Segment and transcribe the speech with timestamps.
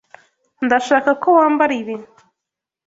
[0.65, 1.95] Ndashaka ko wambara ibi.